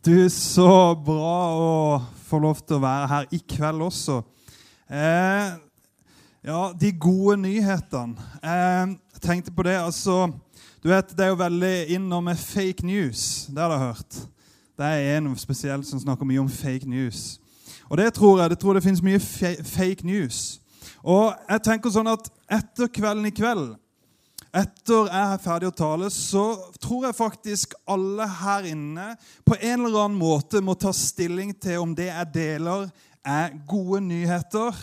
[0.00, 1.72] Du, så bra å
[2.24, 4.14] få lov til å være her i kveld også.
[4.88, 5.50] Eh,
[6.48, 8.16] ja, de gode nyhetene.
[8.40, 10.30] Eh, jeg tenkte på det, altså
[10.80, 13.46] Du vet, Det er jo veldig innom med fake news.
[13.52, 14.16] Det har du hørt.
[14.78, 17.38] Det er en spesielt som snakker mye om fake news.
[17.90, 18.50] Og det tror jeg.
[18.50, 20.60] Det tror det finnes mye fake news.
[21.04, 23.76] Og jeg tenker sånn at etter kvelden i kveld
[24.56, 26.44] etter jeg er ferdig å tale, så
[26.82, 29.12] tror jeg faktisk alle her inne
[29.46, 32.88] på en eller annen måte må ta stilling til om det jeg deler,
[33.20, 34.76] er gode nyheter,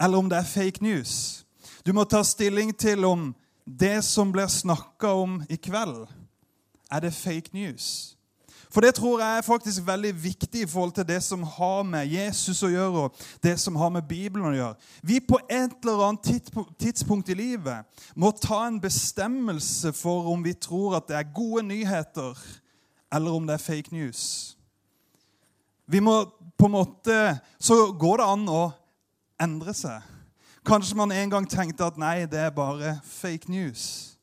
[0.00, 1.44] eller om det er fake news.
[1.84, 3.30] Du må ta stilling til om
[3.64, 6.04] det som blir snakka om i kveld,
[6.90, 8.16] er det fake news.
[8.70, 12.06] For det tror jeg er faktisk veldig viktig i forhold til det som har med
[12.06, 14.76] Jesus å gjøre, og det som har med Bibelen å gjøre.
[15.02, 20.54] Vi på et eller annet tidspunkt i livet må ta en bestemmelse for om vi
[20.54, 22.38] tror at det er gode nyheter,
[23.10, 24.22] eller om det er fake news.
[25.90, 26.22] Vi må
[26.54, 27.14] på en måte
[27.58, 28.62] Så går det an å
[29.42, 30.04] endre seg.
[30.66, 34.14] Kanskje man en gang tenkte at nei, det er bare fake news.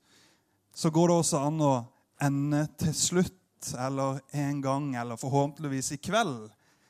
[0.72, 1.74] Så går det også an å
[2.24, 3.37] ende til slutt
[3.74, 6.50] eller en gang, eller forhåpentligvis i kveld,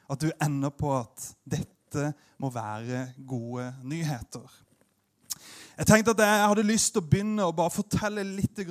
[0.09, 4.45] at du ender på at dette må være gode nyheter.
[5.77, 8.63] Jeg tenkte at jeg hadde lyst til å begynne å bare fortelle litt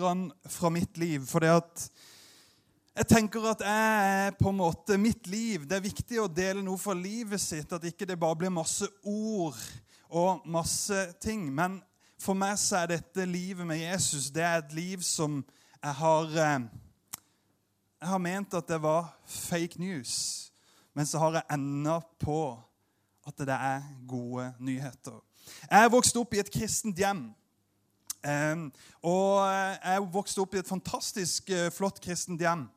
[0.50, 1.22] fra mitt liv.
[1.28, 6.64] For jeg tenker at jeg på en måte, mitt liv, det er viktig å dele
[6.66, 7.72] noe fra livet sitt.
[7.72, 9.60] At ikke det bare blir masse ord
[10.10, 11.46] og masse ting.
[11.54, 11.78] Men
[12.18, 15.42] for meg så er dette livet med Jesus det er et liv som
[15.76, 16.66] jeg har eh,
[18.00, 20.52] jeg har ment at det var fake news,
[20.94, 22.40] men så har jeg enda på
[23.26, 25.18] at det er gode nyheter.
[25.70, 27.28] Jeg er vokst opp i et kristent hjem.
[29.06, 32.68] og jeg vokste vokst opp i et fantastisk eh, flott kristent hjem.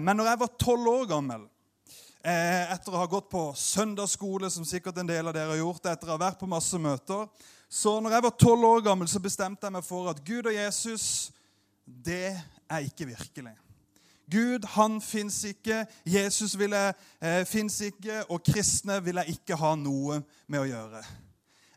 [0.00, 1.48] men når jeg var tolv år gammel,
[2.24, 5.86] eh, etter å ha gått på søndagsskole, som sikkert en del av dere har gjort,
[5.86, 7.28] etter å ha vært på masse møter,
[7.68, 10.54] så når jeg var tolv år gammel, så bestemte jeg meg for at Gud og
[10.54, 11.32] Jesus,
[11.86, 12.34] det
[12.68, 13.54] er ikke virkelig.
[14.32, 15.82] Gud, han fins ikke.
[16.06, 18.22] Jesus ville, eh, fins ikke.
[18.30, 21.04] Og kristne vil jeg ikke ha noe med å gjøre.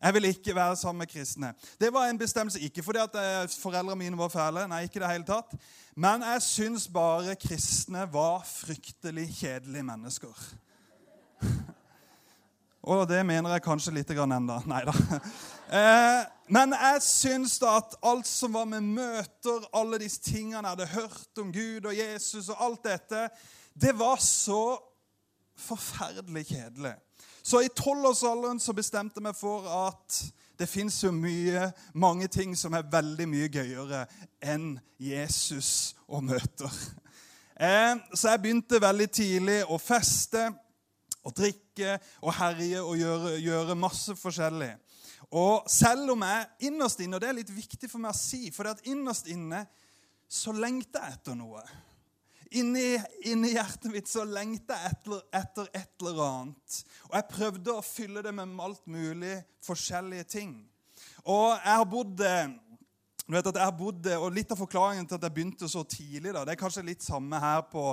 [0.01, 1.53] Jeg vil ikke være sammen med kristne.
[1.81, 2.59] Det var en bestemmelse.
[2.59, 5.55] Ikke fordi at eh, foreldrene mine var fæle, nei, ikke det hele tatt.
[5.95, 10.45] men jeg syns bare kristne var fryktelig kjedelige mennesker.
[12.85, 14.59] Og det mener jeg kanskje litt ennå.
[14.72, 14.94] Nei da.
[15.73, 16.23] Eh,
[16.53, 20.91] men jeg syns da at alt som var med møter, alle disse tingene jeg hadde
[20.94, 23.23] hørt om Gud og Jesus og alt dette,
[23.73, 24.78] det var så
[25.57, 26.94] forferdelig kjedelig.
[27.46, 30.19] Så i tolvårsalderen så bestemte jeg meg for at
[30.59, 34.06] det fins jo mye, mange ting som er veldig mye gøyere
[34.46, 36.72] enn Jesus og møter.
[37.56, 40.47] Eh, så jeg begynte veldig tidlig å feste
[41.25, 44.71] og drikke og herje og gjøre, gjøre, masse forskjellig.
[45.35, 48.51] Og selv om jeg innerst inne, og det er litt viktig for meg å si,
[48.53, 49.65] for det at innerst inne
[50.29, 51.63] så lengter jeg etter noe.
[52.55, 52.93] Inni,
[53.27, 56.77] inni hjertet mitt så lengter jeg etter, etter et eller annet.
[57.09, 60.55] Og jeg prøvde å fylle det med alt mulig forskjellige ting.
[61.25, 62.53] Og jeg har bodd eh,
[63.25, 66.29] du vet at jeg bodd, og Litt av forklaringen til at jeg begynte så tidlig,
[66.35, 67.87] da, det er kanskje litt samme her på,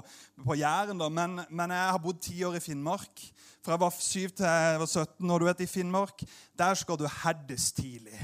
[0.44, 3.24] på Jæren, da, men, men, jeg har bodd ti år i Finnmark.
[3.64, 5.30] Fra jeg var 7 til jeg var 17.
[5.30, 6.24] Og du vet, i Finnmark
[6.58, 8.18] der skal du herdes tidlig.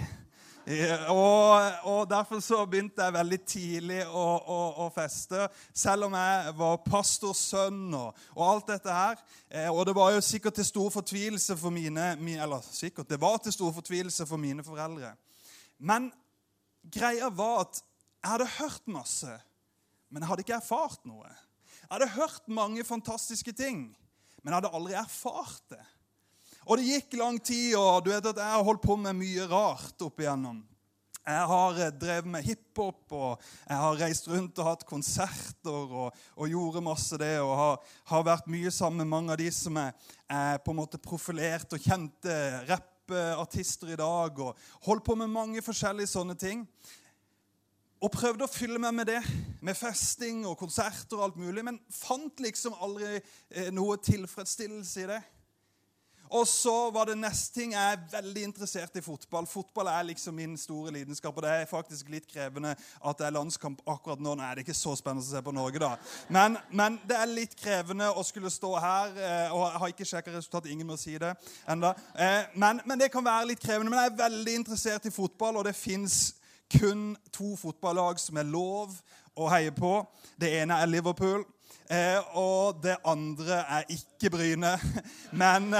[1.08, 6.54] Og, og, Derfor så begynte jeg veldig tidlig å, å, å feste, selv om jeg
[6.58, 9.22] var pastorsønn og, og, alt dette her.
[9.48, 13.40] Eh, og det var jo sikkert til stor fortvilelse for mine, eller sikkert, det var
[13.40, 15.14] til stor fortvilelse for mine foreldre.
[15.78, 16.10] Men
[16.92, 19.34] greia var at jeg hadde hørt masse,
[20.08, 21.28] men jeg hadde ikke erfart noe.
[21.82, 23.86] Jeg hadde hørt mange fantastiske ting,
[24.42, 25.84] men jeg hadde aldri erfart det.
[26.68, 29.46] Og det gikk lang tid, og du vet at jeg har holdt på med mye
[29.48, 30.58] rart opp igjennom.
[31.28, 35.72] Jeg har eh, drevet med hiphop, og jeg har reist rundt og hatt konserter
[36.02, 37.34] og, og gjorde masse det.
[37.44, 39.92] Og har, har, vært mye sammen med mange av de som er,
[40.24, 42.38] er på en måte profilert og kjente
[42.68, 46.66] rapp artister i dag og holdt på med mange forskjellige sånne ting.
[47.98, 49.18] Og prøvde å fylle meg med det,
[49.64, 55.08] med festing og konserter og alt mulig, men fant liksom aldri eh, noe tilfredsstillelse i
[55.10, 55.18] det.
[56.30, 59.46] Og så var det neste ting Jeg er veldig interessert i fotball.
[59.46, 61.36] Fotball er liksom min store lidenskap.
[61.36, 64.34] Og det er faktisk litt krevende at det er landskamp akkurat nå.
[64.38, 65.92] Nei, det er ikke så spennende å se på Norge, da.
[66.28, 69.14] Men, men det er litt krevende å skulle stå her.
[69.16, 70.72] Eh, og jeg har ikke sjekka resultatet.
[70.72, 71.34] Ingen må si det
[71.68, 71.94] enda.
[72.14, 73.92] Eh, men, men, det kan være litt krevende.
[73.92, 76.34] Men jeg er veldig interessert i fotball, og det fins
[76.68, 78.92] kun to fotballag som er lov
[79.38, 79.92] å heie på.
[80.40, 81.46] Det ene er Liverpool,
[82.36, 84.74] og det andre er ikke Bryne,
[85.42, 85.70] men,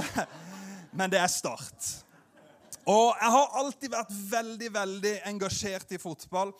[0.93, 1.89] men det er Start.
[2.89, 6.55] Og jeg har alltid vært veldig veldig engasjert i fotball.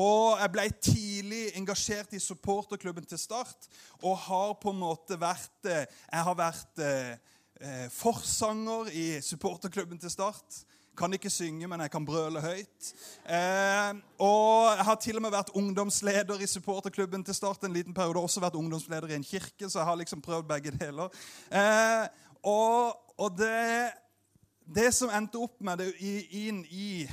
[0.00, 3.68] Og jeg ble tidlig engasjert i supporterklubben til Start.
[4.00, 7.10] Og har på en måte vært eh, Jeg har vært eh,
[7.60, 10.64] eh, forsanger i supporterklubben til Start.
[10.98, 12.92] Kan ikke synge, men jeg kan brøle høyt.
[13.26, 17.94] Eh, og jeg har til og med vært ungdomsleder i supporterklubben til Start en liten
[17.94, 18.22] periode.
[18.22, 21.10] Også vært ungdomsleder i en kirke, så jeg har liksom prøvd begge deler.
[21.50, 22.06] Eh,
[22.44, 23.90] og, og det
[24.64, 27.04] det som endte opp med det inn i,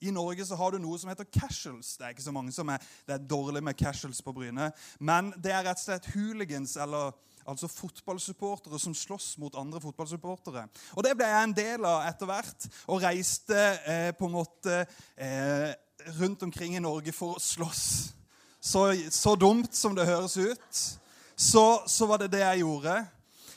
[0.00, 1.92] i Norge så har du noe som heter casuals.
[1.98, 4.70] Det er ikke så mange som er, det er dårlig med casuals på Bryne.
[4.98, 7.12] Men det er rett og slett hooligans, eller
[7.48, 10.66] altså fotballsupportere som slåss mot andre fotballsupportere.
[10.96, 14.82] Og Det ble jeg en del av etter hvert, og reiste eh, på en måte
[15.16, 15.70] eh,
[16.20, 17.86] rundt omkring i Norge for å slåss.
[18.60, 20.82] Så, så dumt som det høres ut,
[21.36, 22.98] så, så var det det jeg gjorde.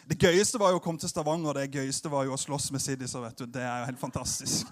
[0.09, 1.55] Det gøyeste var jo å komme til Stavanger.
[1.55, 3.21] Det gøyeste var jo å slåss med Siddiser.
[3.23, 3.45] vet du.
[3.47, 4.67] Det er jo helt fantastisk.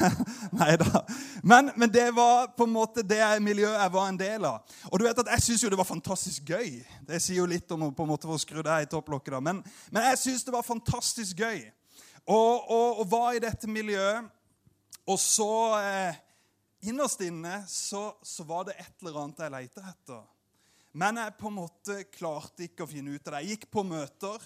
[0.60, 1.04] Neida.
[1.42, 4.74] Men, men, det var på en måte det miljøet jeg var en del av.
[4.90, 6.82] Og du vet at Jeg syns jo det var fantastisk gøy.
[7.08, 9.32] Det sier jo litt om på en måte for å skru deg i topplokket.
[9.38, 9.40] da.
[9.40, 11.64] Men, men jeg syns det var fantastisk gøy.
[12.26, 14.28] Og, og, og var i dette miljøet.
[15.08, 16.20] Og så eh,
[16.84, 20.20] Innerst inne så, så var det et eller annet jeg leita etter.
[20.92, 23.40] Men jeg på en måte klarte ikke å finne ut av det.
[23.40, 24.44] Jeg gikk på møter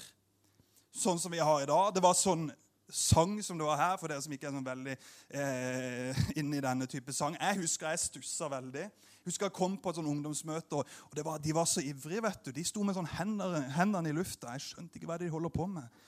[0.94, 1.92] sånn som vi har i dag.
[1.94, 2.48] Det var sånn
[2.88, 6.64] sang som det var her, for dere som ikke er sånn veldig eh, inne i
[6.64, 7.36] denne type sang.
[7.36, 8.86] Jeg husker jeg stussa veldig.
[8.88, 12.24] Jeg husker jeg kom på et sånn ungdomsmøte, og, og var, de var så ivrige.
[12.24, 12.52] vet du.
[12.56, 14.54] De sto med sånn hender, hendene i lufta.
[14.56, 15.98] Jeg skjønte ikke hva de holder på med.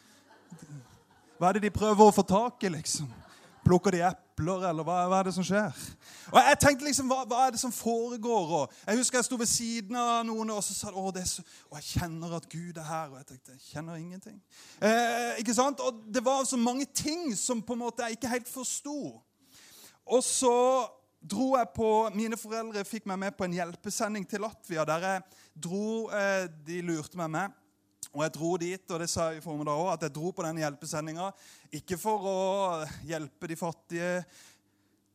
[1.40, 3.10] Hva er det de prøver å få tak i, liksom?
[3.64, 5.80] Plukker de epler, eller hva, hva, er det som skjer?
[6.32, 8.54] Og Jeg tenkte liksom, hva, hva er det som foregår?
[8.60, 11.44] Og jeg husker jeg sto ved siden av noen og så sa å, det så,
[11.68, 13.10] og jeg kjenner at Gud er her.
[13.12, 14.38] Og jeg tenkte jeg kjenner ingenting.
[14.80, 15.82] Eh, ikke sant?
[15.84, 18.96] Og Det var så mange ting som på en måte jeg ikke helt forsto.
[20.10, 20.56] Og så
[21.20, 24.84] dro jeg på, Mine foreldre fikk meg med på en hjelpesending til Latvia.
[24.88, 25.22] der jeg
[25.54, 27.60] dro, eh, De lurte meg med.
[28.10, 30.42] Og jeg dro dit, og det sa jeg i formiddag også, at jeg dro på
[30.46, 31.28] den hjelpesendinga
[31.78, 32.38] ikke for å
[33.06, 34.24] hjelpe de fattige,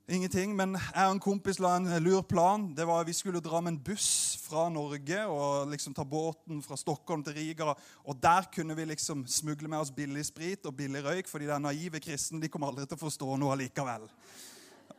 [0.05, 2.67] ingenting, men jeg og en kompis la en lur plan.
[2.77, 6.61] Det var at Vi skulle dra med en buss fra Norge og liksom ta båten
[6.63, 7.73] fra Stockholm til Riga.
[8.05, 11.59] Og Der kunne vi liksom smugle med oss billig sprit og billig røyk, fordi de
[11.59, 14.07] naive kristne de kommer aldri til å forstå noe allikevel.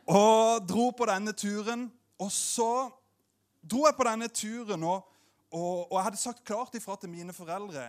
[0.07, 1.89] Og dro på denne turen.
[2.19, 2.89] Og så
[3.63, 4.83] dro jeg på denne turen.
[4.83, 5.16] og
[5.51, 7.87] og, og, jeg hadde sagt klart ifra til mine foreldre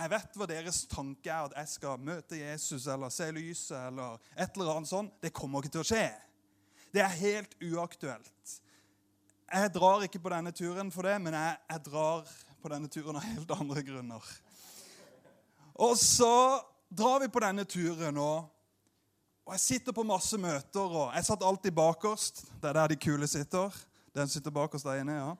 [0.00, 4.20] jeg vet hva deres tanke er, at jeg skal møte Jesus eller se lyset eller
[4.32, 5.16] et eller annet sånt.
[5.20, 6.06] Det kommer ikke til å skje.
[6.94, 8.54] Det er helt uaktuelt.
[9.50, 12.32] Jeg drar ikke på denne turen for det, men jeg, jeg drar
[12.62, 14.30] på denne turen av helt andre grunner.
[15.80, 16.32] Og så
[16.88, 18.48] drar vi på denne turen, og,
[19.44, 20.86] og jeg sitter på masse møter.
[20.86, 22.44] og Jeg satt alltid bakerst.
[22.62, 23.74] Det er der de kule sitter.
[24.14, 25.34] Den sitter bakerst der inne, ja.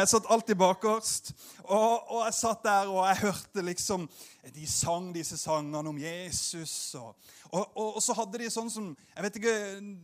[0.00, 1.30] Jeg satt alltid bakerst.
[1.62, 4.08] Og, og, jeg satt der og jeg hørte liksom
[4.54, 6.94] De sang disse sangene om Jesus.
[6.98, 7.14] Og,
[7.52, 9.54] og, og, så hadde de sånn som jeg vet ikke,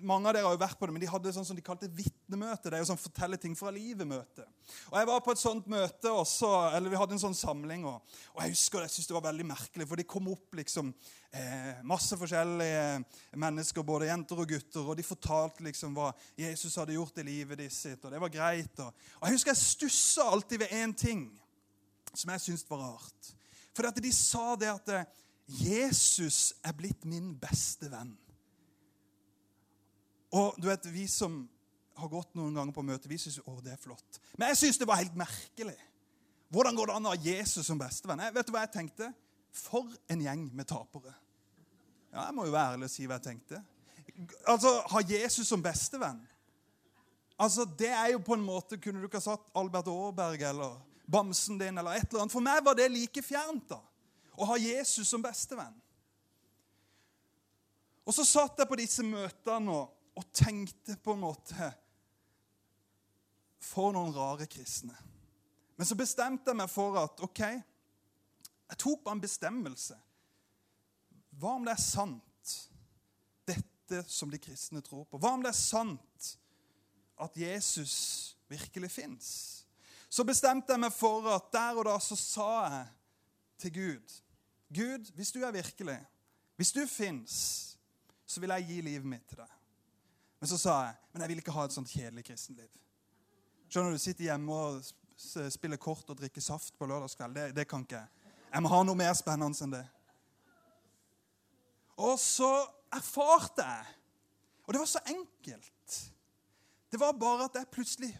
[0.06, 1.90] Mange av dere har jo vært på det, men de hadde sånn som de kalte
[1.90, 2.68] vitnemøte.
[2.68, 4.46] Det er jo sånn fortelle ting fra livet-møte.
[4.92, 7.88] Og Jeg var på et sånt møte også, eller vi hadde en sånn samling.
[7.90, 10.94] Og, jeg husker jeg syntes det var veldig merkelig, for de kom opp liksom
[11.32, 16.96] eh, masse forskjellige mennesker, både jenter og gutter, og de fortalte liksom hva Jesus hadde
[16.96, 18.74] gjort i livet de sitt, og det var greit.
[18.84, 21.26] Og, og Jeg husker jeg stussa alltid ved én ting
[22.12, 23.32] som jeg syntes var rart.
[23.72, 25.08] For de sa det at eh,
[25.62, 28.12] Jesus er blitt min beste venn.
[30.32, 31.42] Og du vet, Vi som
[31.96, 34.20] har gått noen ganger på møte, vi syns det er flott.
[34.38, 35.76] Men jeg syns det var helt merkelig.
[36.52, 38.20] Hvordan går det an å ha Jesus som bestevenn?
[38.24, 39.10] Jeg, vet du hva jeg tenkte?
[39.52, 41.12] For en gjeng med tapere.
[42.12, 43.62] Ja, Jeg må jo være ærlig og si hva jeg tenkte.
[44.46, 46.20] Altså, Ha Jesus som bestevenn
[47.40, 50.76] Altså, Det er jo på en måte Kunne du ikke ha satt Albert Aaberg eller
[51.08, 52.32] bamsen din eller et eller annet?
[52.32, 53.68] For meg var det like fjernt.
[53.70, 53.80] da
[54.36, 55.74] å ha Jesus som bestevenn.
[58.02, 61.70] Og så satt jeg på disse møtene og, og tenkte på en måte
[63.62, 64.96] For noen rare kristne.
[65.78, 69.94] Men så bestemte jeg meg for at OK, jeg tok bare en bestemmelse.
[71.42, 72.50] Hva om det er sant,
[73.48, 75.18] dette som de kristne tror på?
[75.18, 76.28] Hva om det er sant
[77.18, 77.94] at Jesus
[78.46, 79.30] virkelig fins?
[80.06, 82.92] Så bestemte jeg meg for at der og da så sa jeg
[83.64, 84.18] til Gud
[84.72, 85.98] Gud, hvis du er virkelig,
[86.56, 87.34] hvis du fins,
[88.26, 89.58] så vil jeg gi livet mitt til deg.
[90.40, 92.70] Men så sa jeg men jeg vil ikke ha et sånt kjedelig kristenliv.
[93.68, 94.78] Skjønner Du sitter hjemme og
[95.52, 97.34] spille kort og drikke saft på lørdagskveld.
[97.34, 98.30] Det, det kan ikke jeg.
[98.52, 99.84] Jeg må ha noe mer spennende enn det.
[102.02, 102.50] Og så
[102.92, 103.92] erfarte jeg,
[104.66, 105.98] og det var så enkelt
[106.92, 108.10] Det var bare at jeg plutselig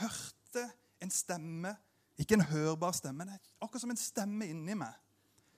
[0.00, 0.62] hørte
[1.02, 1.74] en stemme
[2.18, 4.96] Ikke en hørbar stemme, men akkurat som en stemme inni meg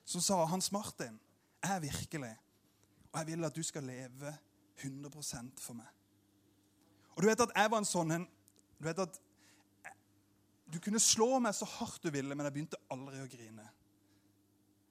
[0.05, 1.15] som sa Hans Martin,
[1.63, 2.31] jeg er virkelig,
[3.11, 4.33] og jeg vil at du skal leve
[4.83, 5.87] 100% for meg.
[7.15, 8.25] Og du vet at jeg var en sånn en
[8.81, 9.19] Du vet at
[10.67, 13.67] du kunne slå meg så hardt du ville, men jeg begynte aldri å grine.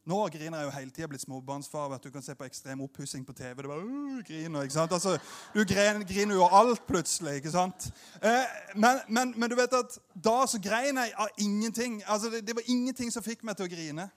[0.05, 1.89] Nå griner jeg jo hele tida, blitt småbarnsfar.
[1.89, 3.63] ved Du Du kan se på ekstrem oppussing på TV.
[3.63, 4.93] Det bare, uh, griner, ikke sant?
[4.93, 5.19] Altså,
[5.55, 7.35] Du griner, jo alt plutselig.
[7.35, 7.91] ikke sant?
[8.23, 8.45] Eh,
[8.75, 12.03] men, men, men du vet at da så grein jeg av ingenting.
[12.07, 14.11] Altså, det, det var ingenting som fikk meg til å grine.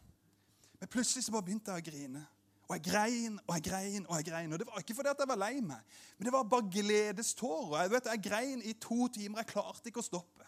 [0.79, 2.25] Men plutselig så bare begynte jeg å grine.
[2.65, 4.53] Og jeg grein og jeg grein og jeg grein.
[4.53, 7.81] Og det var ikke fordi at jeg var lei meg, men det var bare gledestårer.
[7.83, 9.43] Jeg, vet, jeg grein i to timer.
[9.43, 10.47] Jeg klarte ikke å stoppe.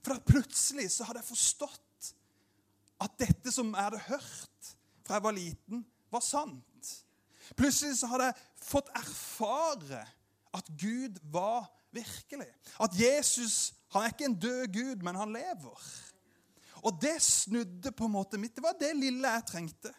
[0.00, 1.82] For da plutselig så hadde jeg forstått
[3.02, 4.74] at dette som jeg hadde hørt
[5.04, 6.90] fra jeg var liten, var sant.
[7.58, 10.04] Plutselig så hadde jeg fått erfare
[10.54, 12.48] at Gud var virkelig.
[12.80, 15.82] At Jesus han er ikke en død Gud, men han lever.
[16.82, 18.56] Og det snudde på en måte mitt.
[18.56, 19.92] Det var det lille jeg trengte.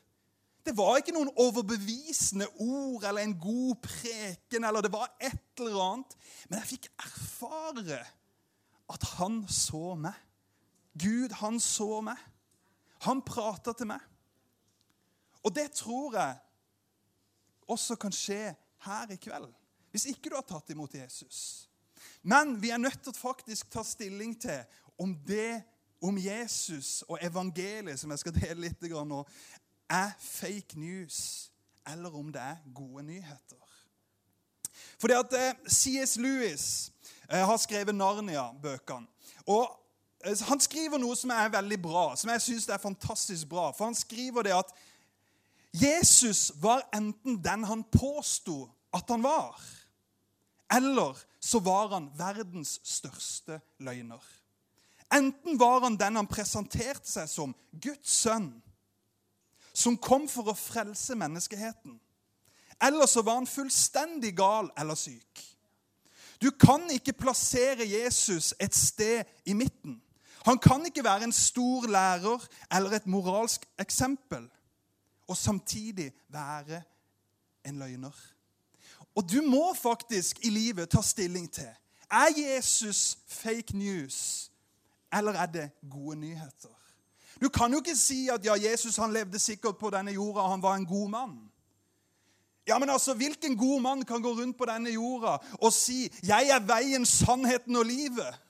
[0.66, 5.80] Det var ikke noen overbevisende ord eller en god preken, eller det var et eller
[5.86, 6.16] annet.
[6.50, 8.02] Men jeg fikk erfare
[8.92, 10.18] at han så meg.
[11.00, 12.20] Gud, han så meg.
[13.06, 14.02] Han prata til meg.
[15.46, 16.38] Og det tror jeg
[17.70, 19.52] også kan skje her i kveld,
[19.92, 21.70] hvis ikke du har tatt imot Jesus.
[22.26, 24.66] Men vi er nødt til å faktisk ta stilling til
[25.02, 25.62] om det
[26.06, 29.22] om Jesus og evangeliet, som jeg skal dele litt nå,
[29.90, 31.52] er fake news,
[31.88, 33.62] eller om det er gode nyheter.
[35.00, 36.18] Fordi at eh, C.S.
[36.18, 36.92] Lewis
[37.30, 39.08] eh, har skrevet Narnia-bøkene.
[39.46, 39.70] Og
[40.25, 43.70] Han skriver noe som er veldig bra, som jeg syns er fantastisk bra.
[43.75, 44.72] For han skriver det at
[45.75, 48.63] Jesus var enten den han påsto
[48.96, 49.60] at han var,
[50.72, 54.24] eller så var han verdens største løgner.
[55.13, 58.50] Enten var han den han presenterte seg som, Guds sønn,
[59.75, 62.00] som kom for å frelse menneskeheten.
[62.84, 65.44] Eller så var han fullstendig gal eller syk.
[66.41, 70.00] Du kan ikke plassere Jesus et sted i midten.
[70.46, 74.50] Han kan ikke være en stor lærer eller et moralsk eksempel
[75.28, 76.82] og samtidig være
[77.66, 78.14] en løgner.
[79.16, 81.72] Og du må faktisk i livet ta stilling til
[82.12, 84.52] er Jesus fake news,
[85.14, 86.70] eller er det gode nyheter.
[87.42, 90.62] Du kan jo ikke si at ja, Jesus han levde sikkert på denne jorda, han
[90.62, 91.52] var en god mann.
[92.68, 96.48] Ja, men altså, Hvilken god mann kan gå rundt på denne jorda og si 'Jeg
[96.48, 98.45] er veien, sannheten og livet'?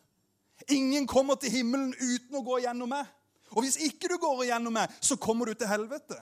[0.68, 3.10] Ingen kommer til himmelen uten å gå gjennom meg.
[3.56, 6.18] Og hvis ikke du går gjennom meg, så kommer du til helvete.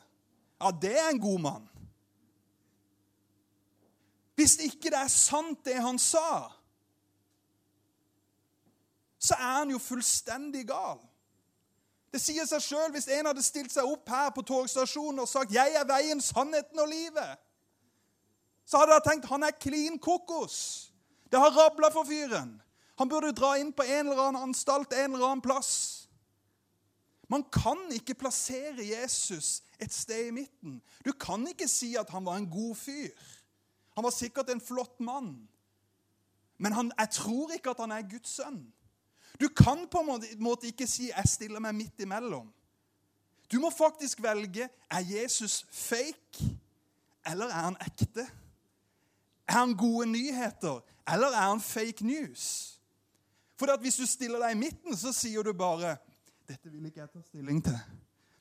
[0.62, 1.70] Ja, det er en god mann.
[4.36, 6.50] Hvis ikke det er sant, det han sa,
[9.20, 11.00] så er han jo fullstendig gal.
[12.14, 15.54] Det sier seg sjøl hvis en hadde stilt seg opp her på togstasjonen og sagt
[15.54, 17.40] 'Jeg er veien, sannheten og livet',
[18.66, 20.92] så hadde jeg tenkt han er klin kokos.
[21.32, 22.62] Det har rabla for fyren.
[22.96, 26.04] Han burde dra inn på en eller annen anstalt en eller annen plass.
[27.32, 30.82] Man kan ikke plassere Jesus et sted i midten.
[31.06, 33.10] Du kan ikke si at han var en god fyr.
[33.96, 35.48] Han var sikkert en flott mann.
[36.58, 38.62] Men han, jeg tror ikke at han er Guds sønn.
[39.42, 42.54] Du kan på en måte ikke si 'jeg stiller meg midt imellom'.
[43.52, 46.58] Du må faktisk velge er Jesus fake,
[47.26, 48.28] eller er han ekte?
[49.48, 52.73] Er han gode nyheter, eller er han fake news?
[53.60, 55.98] For hvis du stiller deg i midten, så sier du bare
[56.48, 57.80] 'Dette vil ikke jeg ta stilling til'.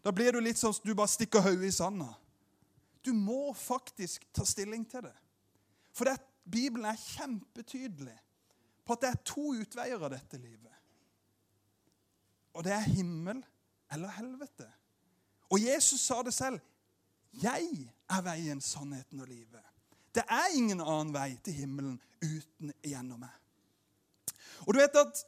[0.04, 2.08] Da blir du litt sånn at du bare stikker hodet i sanda.
[3.04, 5.14] Du må faktisk ta stilling til det.
[5.92, 6.16] For det,
[6.50, 8.18] Bibelen er kjempetydelig
[8.84, 10.74] på at det er to utveier av dette livet.
[12.54, 13.44] Og det er himmel
[13.92, 14.66] eller helvete.
[15.50, 16.60] Og Jesus sa det selv.
[17.32, 19.68] 'Jeg er veien, sannheten og livet'.
[20.14, 23.41] Det er ingen annen vei til himmelen uten gjennom meg.
[24.66, 25.26] Og du vet at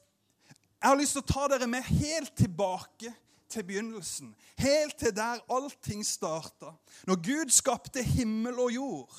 [0.85, 3.15] Jeg har lyst til å ta dere med helt tilbake
[3.49, 4.35] til begynnelsen.
[4.61, 6.75] Helt til der allting starta.
[7.09, 9.15] Når Gud skapte himmel og jord.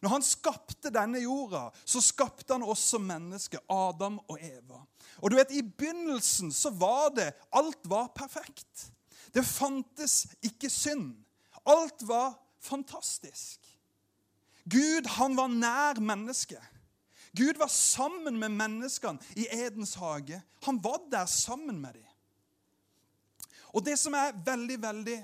[0.00, 4.80] Når han skapte denne jorda, så skapte han også mennesket, Adam og Eva.
[5.20, 8.88] Og du vet, I begynnelsen så var det Alt var perfekt.
[9.34, 11.12] Det fantes ikke synd.
[11.68, 13.60] Alt var fantastisk.
[14.64, 16.62] Gud han var nær mennesket.
[17.36, 20.40] Gud var sammen med menneskene i Edens hage.
[20.66, 22.06] Han var der sammen med dem.
[23.70, 25.18] Og det som er veldig, veldig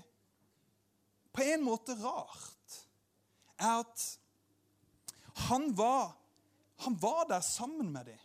[1.35, 2.77] på en måte rart,
[3.59, 4.05] er at
[5.49, 6.15] han var,
[6.85, 8.23] han var der sammen med dem.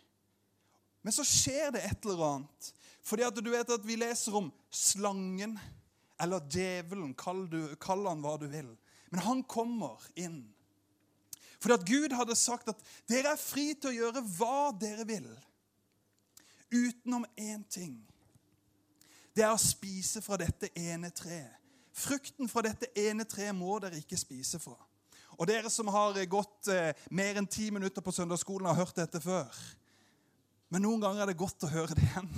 [1.02, 2.72] Men så skjer det et eller annet.
[3.02, 5.58] Fordi at du vet at vi leser om slangen
[6.22, 7.14] eller djevelen.
[7.18, 8.70] Kall, du, kall han hva du vil.
[9.10, 10.44] Men han kommer inn.
[11.62, 15.28] Fordi at Gud hadde sagt at dere er fri til å gjøre hva dere vil.
[16.72, 18.00] Utenom én ting.
[19.32, 21.54] Det er å spise fra dette ene treet.
[21.92, 24.78] Frukten fra dette ene treet må dere ikke spise fra.
[25.38, 29.20] Og dere som har gått eh, mer enn ti minutter på søndagsskolen, har hørt dette
[29.22, 29.48] før.
[30.72, 32.30] Men noen ganger er det godt å høre det igjen.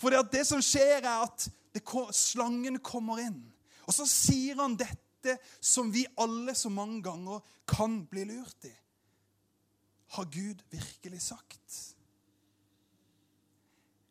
[0.00, 1.82] For det, det som skjer, er at det,
[2.14, 3.38] slangen kommer inn.
[3.86, 5.05] Og så sier han dette
[5.60, 8.74] som vi alle så mange ganger kan bli lurt i.
[10.16, 11.96] Har Gud virkelig sagt?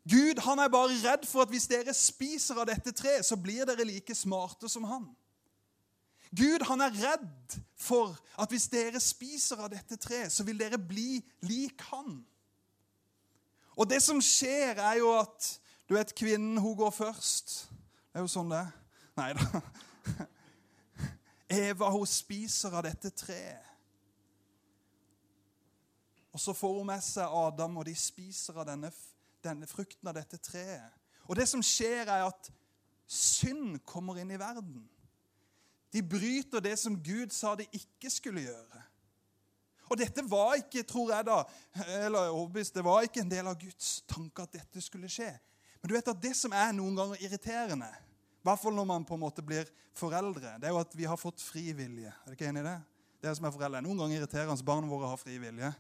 [0.05, 3.65] Gud han er bare redd for at hvis dere spiser av dette treet, så blir
[3.65, 5.07] dere like smarte som han.
[6.36, 10.77] Gud han er redd for at hvis dere spiser av dette treet, så vil dere
[10.77, 12.19] bli lik han.
[13.75, 15.55] Og det som skjer, er jo at
[15.89, 17.57] du vet, kvinnen hun går først.
[18.12, 18.72] Det er jo sånn det er.
[19.19, 19.62] Nei da.
[21.49, 23.71] Eva hun spiser av dette treet.
[26.35, 28.89] Og så får hun med seg Adam, og de spiser av denne,
[29.45, 30.97] denne frukten av dette treet.
[31.29, 32.49] Og det som skjer, er at
[33.07, 34.83] synd kommer inn i verden.
[35.95, 38.81] De bryter det som Gud sa de ikke skulle gjøre.
[39.85, 41.37] Og dette var ikke, tror jeg da,
[42.01, 45.29] eller overbevist, det var ikke en del av Guds tanke at dette skulle skje.
[45.79, 47.91] Men du vet at det som er noen ganger irriterende,
[48.45, 49.65] i hvert fall når man på en måte blir
[49.97, 52.11] foreldre, det er jo at vi har fått fri vilje.
[52.13, 52.75] Er dere enig i det?
[53.25, 53.81] Dere som er foreldre.
[53.81, 55.71] Noen ganger irriterende barna våre har fri vilje.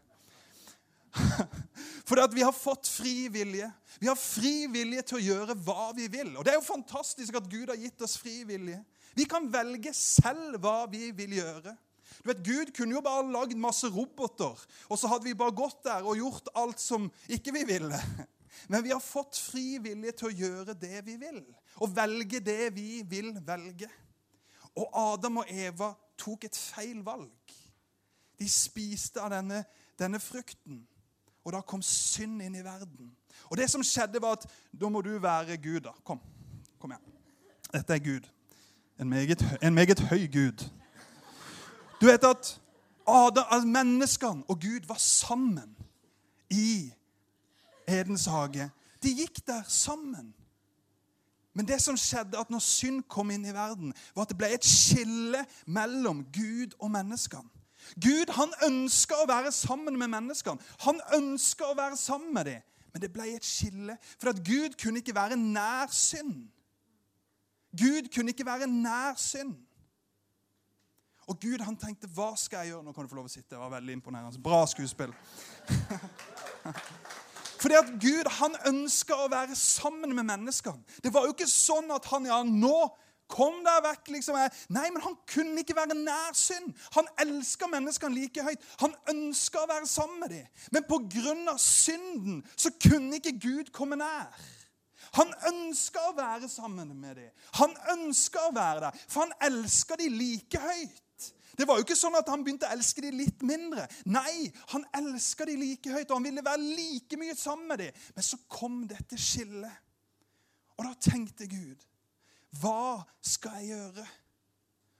[2.09, 3.69] For at vi har fått fri vilje.
[4.01, 6.33] Vi har fri vilje til å gjøre hva vi vil.
[6.33, 8.81] Og det er jo fantastisk at Gud har gitt oss fri vilje.
[9.13, 11.75] Vi kan velge selv hva vi vil gjøre.
[12.23, 14.57] Du vet, Gud kunne jo bare lagd masse roboter,
[14.89, 18.01] og så hadde vi bare gått der og gjort alt som ikke vi ville.
[18.69, 21.41] Men vi har fått fri vilje til å gjøre det vi vil,
[21.81, 23.89] og velge det vi vil velge.
[24.75, 27.55] Og Adam og Eva tok et feil valg.
[28.39, 29.61] De spiste av denne,
[29.99, 30.81] denne frukten,
[31.45, 33.11] og da kom synd inn i verden.
[33.51, 35.93] Og det som skjedde, var at da må du være Gud, da.
[36.03, 36.19] Kom,
[36.81, 37.15] kom igjen.
[37.71, 38.27] Dette er Gud.
[38.99, 40.65] En meget, en meget høy Gud.
[42.01, 42.55] Du vet at
[43.07, 45.75] Adam, menneskene og Gud var sammen
[46.49, 46.93] i
[47.87, 48.69] Edens hage.
[49.03, 50.33] De gikk der sammen.
[51.55, 54.49] Men det som skjedde at når synd kom inn i verden, var at det ble
[54.51, 57.47] et skille mellom Gud og menneskene.
[58.01, 60.59] Gud han ønska å være sammen med menneskene.
[60.87, 62.65] Han ønska å være sammen med dem.
[62.95, 66.47] Men det ble et skille, for at Gud kunne ikke være nær synd.
[67.75, 69.55] Gud kunne ikke være nær synd.
[71.27, 73.49] Og Gud han tenkte, 'Hva skal jeg gjøre?' Nå kan du få lov å sitte.
[73.49, 74.41] Det var veldig imponerende.
[74.41, 75.13] Bra skuespill.
[77.65, 80.83] Fordi at Gud han ønska å være sammen med menneskene.
[81.01, 82.75] Det var jo ikke sånn at han ja, nå
[83.25, 84.11] kom deg vekk.
[84.13, 84.37] liksom.
[84.69, 86.75] Nei, men han kunne ikke være nær synd.
[86.93, 88.67] Han elska menneskene like høyt.
[88.83, 90.51] Han ønska å være sammen med dem.
[90.75, 91.55] Men pga.
[91.57, 94.29] synden så kunne ikke Gud komme nær.
[95.15, 97.33] Han ønska å være sammen med dem.
[97.57, 101.01] Han ønska å være der, for han elska dem like høyt.
[101.57, 103.85] Det var jo ikke sånn at han begynte å elske dem litt mindre.
[104.11, 108.03] Nei, han elska dem like høyt, og han ville være like mye sammen med dem.
[108.15, 109.81] Men så kom dette skillet.
[110.75, 111.85] Og da tenkte Gud,
[112.59, 114.05] hva skal jeg gjøre?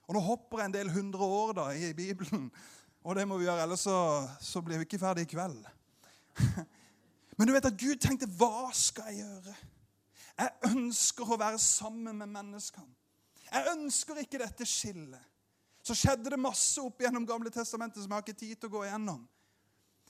[0.06, 2.48] Og nå hopper jeg en del hundre år da i Bibelen,
[3.06, 3.98] og det må vi gjøre, ellers så,
[4.42, 5.60] så blir vi ikke ferdig i kveld.
[7.36, 9.56] Men du vet at Gud tenkte, hva skal jeg gjøre?
[10.36, 12.92] Jeg ønsker å være sammen med menneskene.
[13.46, 15.35] Jeg ønsker ikke dette skillet
[15.86, 18.74] så skjedde det masse opp gjennom Gamle testamentet som jeg har ikke tid til å
[18.74, 19.20] gå igjennom.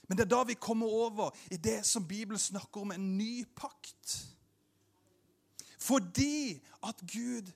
[0.07, 3.43] Men det er da vi kommer over i det som Bibelen snakker om, en ny
[3.55, 4.15] pakt.
[5.77, 7.51] Fordi at Gud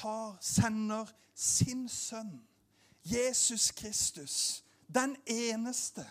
[0.00, 2.38] har, sender sin sønn,
[3.04, 6.06] Jesus Kristus, den eneste,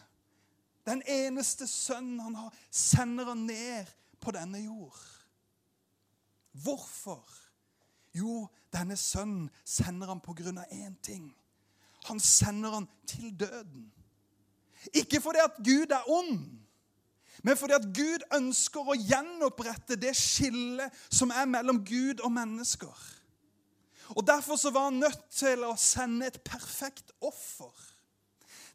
[0.86, 3.89] den eneste sønnen han har, sender han ned
[4.21, 5.01] på denne jord.
[6.51, 7.25] Hvorfor?
[8.13, 11.34] Jo, denne sønnen sender han på grunn av én ting.
[12.06, 13.91] Han sender han til døden.
[14.94, 16.39] Ikke fordi at Gud er ond,
[17.44, 22.96] men fordi at Gud ønsker å gjenopprette det skillet som er mellom Gud og mennesker.
[24.15, 27.74] Og Derfor så var han nødt til å sende et perfekt offer.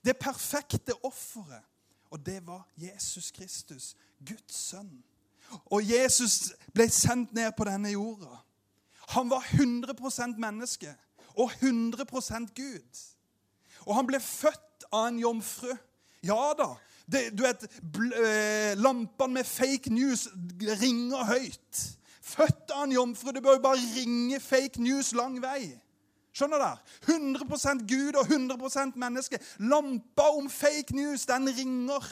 [0.05, 1.67] Det perfekte offeret.
[2.11, 3.95] Og det var Jesus Kristus,
[4.27, 4.91] Guds sønn.
[5.71, 8.37] Og Jesus ble sendt ned på denne jorda
[9.15, 10.93] Han var 100% menneske
[11.35, 13.01] og 100% Gud.
[13.87, 15.73] Og han ble født av en jomfru.
[16.27, 16.75] Ja da.
[17.11, 20.29] Det, du vet, eh, Lampene med fake news
[20.83, 21.85] ringer høyt.
[22.23, 23.33] Født av en jomfru.
[23.35, 25.73] Det bør jo bare ringe fake news lang vei.
[26.31, 26.79] Skjønner dere?
[27.11, 29.41] 100% Gud og 100% menneske.
[29.59, 32.07] Lampa om fake news, den ringer.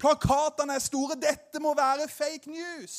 [0.00, 1.18] Plakatene er store.
[1.20, 2.96] Dette må være fake news.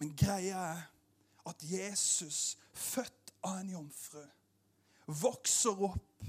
[0.00, 0.82] Men greia er
[1.46, 4.24] at Jesus, født av en jomfru,
[5.10, 6.26] vokser opp,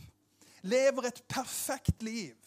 [0.62, 2.38] lever et perfekt liv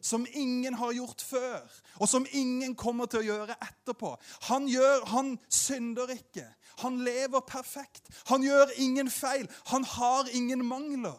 [0.00, 1.64] som ingen har gjort før,
[1.98, 4.14] og som ingen kommer til å gjøre etterpå.
[4.50, 6.46] Han, gjør, han synder ikke.
[6.84, 8.06] Han lever perfekt.
[8.30, 9.48] Han gjør ingen feil.
[9.72, 11.18] Han har ingen mangler.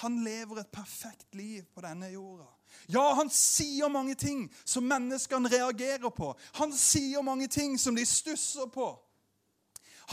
[0.00, 2.48] Han lever et perfekt liv på denne jorda.
[2.90, 6.32] Ja, han sier mange ting som menneskene reagerer på.
[6.58, 8.88] Han sier mange ting som de stusser på.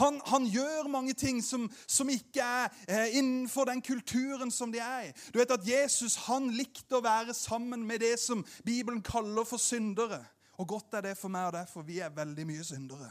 [0.00, 4.80] Han, han, gjør mange ting som, som ikke er eh, innenfor den kulturen som de
[4.80, 5.14] er i.
[5.34, 9.60] Du vet at Jesus han likte å være sammen med det som Bibelen kaller for
[9.60, 10.22] syndere.
[10.60, 13.10] Og godt er det for meg og deg, for vi er veldig mye syndere.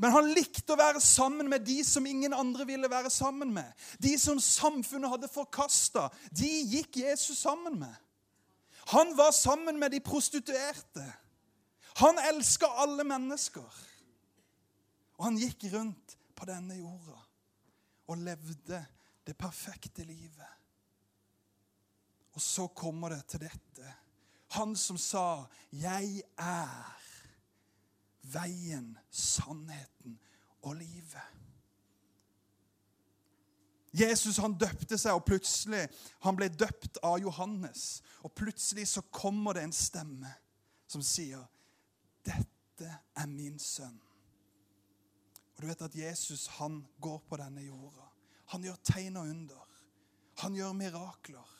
[0.00, 3.68] Men han likte å være sammen med de som ingen andre ville være sammen med.
[4.02, 7.94] De som samfunnet hadde forkasta, de gikk Jesus sammen med.
[8.90, 11.04] Han var sammen med de prostituerte.
[12.02, 13.68] Han elska alle mennesker.
[15.24, 17.16] Han gikk rundt på denne jorda
[18.12, 18.80] og levde
[19.24, 20.50] det perfekte livet.
[22.36, 23.94] Og så kommer det til dette.
[24.58, 27.00] Han som sa, 'Jeg er
[28.22, 30.20] veien, sannheten
[30.62, 31.32] og livet'.
[33.94, 35.88] Jesus han døpte seg, og plutselig
[36.20, 38.02] han ble døpt av Johannes.
[38.22, 40.34] Og plutselig så kommer det en stemme
[40.86, 41.44] som sier,
[42.24, 44.00] 'Dette er min sønn,
[45.54, 48.08] og du vet at Jesus han går på denne jorda.
[48.52, 49.68] Han gjør tegn og under.
[50.42, 51.50] Han gjør mirakler.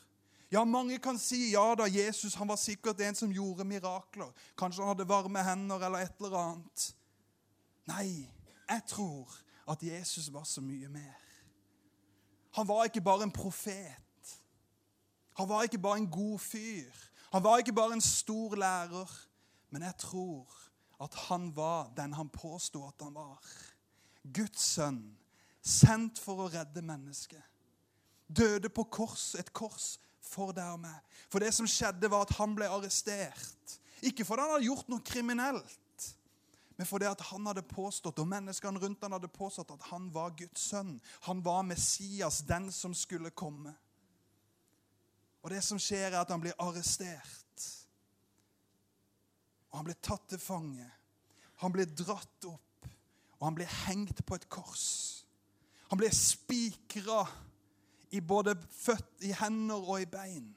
[0.51, 4.31] Ja, Mange kan si ja da, Jesus han var sikkert en som gjorde mirakler.
[4.57, 6.85] Kanskje han hadde varme hender eller et eller annet.
[7.87, 8.27] Nei,
[8.69, 9.31] jeg tror
[9.67, 11.21] at Jesus var så mye mer.
[12.55, 14.35] Han var ikke bare en profet.
[15.35, 16.91] Han var ikke bare en god fyr.
[17.31, 19.11] Han var ikke bare en stor lærer.
[19.69, 20.47] Men jeg tror
[21.03, 23.41] at han var den han påsto at han var.
[24.33, 25.01] Guds sønn,
[25.61, 27.41] sendt for å redde mennesket.
[28.25, 30.97] Døde på kors, et kors for deg og meg.
[31.29, 33.77] For det som skjedde, var at han ble arrestert.
[34.05, 35.81] Ikke fordi han hadde gjort noe kriminelt,
[36.75, 40.67] men fordi han hadde påstått, og menneskene rundt han hadde påstått at han var Guds
[40.73, 40.97] sønn.
[41.29, 43.71] Han var Messias, den som skulle komme.
[45.45, 47.69] Og det som skjer, er at han blir arrestert.
[49.71, 50.89] Og han blir tatt til fange.
[51.63, 52.74] Han blir dratt opp
[53.39, 54.87] og han ble hengt på et kors.
[55.89, 57.23] Han ble spikra
[58.15, 60.53] i både født, i hender og i bein.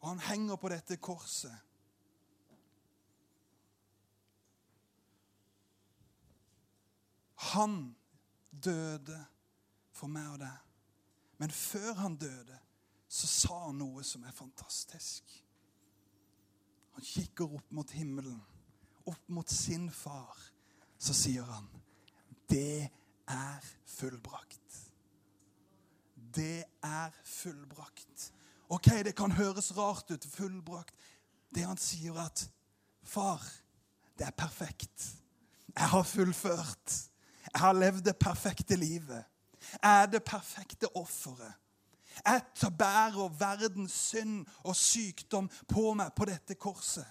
[0.00, 1.54] Og han henger på dette korset.
[7.52, 7.96] Han
[8.50, 9.18] døde
[9.94, 10.64] for meg og deg.
[11.38, 12.58] Men før han døde,
[13.08, 15.32] så sa han noe som er fantastisk.
[16.94, 18.40] Han kikker opp mot himmelen
[19.08, 20.36] opp mot sin far,
[20.98, 21.68] så sier han,
[22.48, 22.90] 'Det
[23.28, 24.90] er fullbrakt'.
[26.34, 28.32] Det er fullbrakt.
[28.68, 30.26] Ok, det kan høres rart ut.
[30.26, 30.94] Fullbrakt.
[31.54, 32.50] Det han sier, er at
[33.02, 33.42] 'Far,
[34.18, 35.16] det er perfekt.
[35.76, 37.10] Jeg har fullført.
[37.52, 39.24] Jeg har levd det perfekte livet.
[39.82, 41.52] Jeg er det perfekte offeret.
[42.26, 42.42] Jeg
[42.78, 47.06] bærer verdens synd og sykdom på meg på dette korset.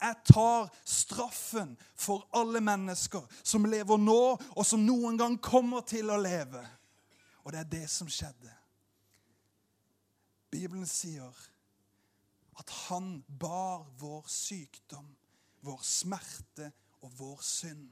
[0.00, 4.20] Jeg tar straffen for alle mennesker som lever nå,
[4.56, 6.62] og som noen gang kommer til å leve.
[7.44, 8.52] Og det er det som skjedde.
[10.50, 11.44] Bibelen sier
[12.56, 15.08] at han bar vår sykdom,
[15.66, 16.70] vår smerte
[17.04, 17.88] og vår synd.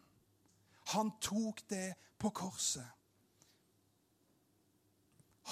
[0.94, 2.86] Han tok det på korset.